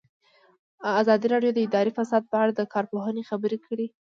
[1.01, 3.87] ازادي راډیو د اداري فساد په اړه د کارپوهانو خبرې خپرې کړي.